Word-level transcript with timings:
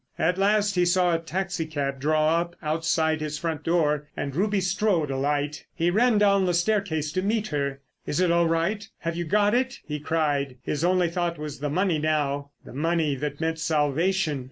At 0.17 0.39
last 0.39 0.73
he 0.73 0.83
saw 0.83 1.13
a 1.13 1.19
taxi 1.19 1.67
cab 1.67 1.99
draw 1.99 2.39
up 2.41 2.55
outside 2.63 3.21
his 3.21 3.37
front 3.37 3.63
door 3.63 4.07
and 4.17 4.35
Ruby 4.35 4.59
Strode 4.59 5.11
alight. 5.11 5.63
He 5.75 5.91
ran 5.91 6.17
down 6.17 6.45
the 6.47 6.55
staircase 6.55 7.11
to 7.11 7.21
meet 7.21 7.49
her. 7.49 7.81
"Is 8.07 8.19
it 8.19 8.31
all 8.31 8.47
right, 8.47 8.89
have 9.01 9.15
you 9.15 9.25
got 9.25 9.53
it?" 9.53 9.77
he 9.85 9.99
cried. 9.99 10.57
His 10.63 10.83
only 10.83 11.11
thought 11.11 11.37
was 11.37 11.59
the 11.59 11.69
money 11.69 11.99
now. 11.99 12.49
The 12.65 12.73
money 12.73 13.13
that 13.17 13.39
meant 13.39 13.59
salvation. 13.59 14.39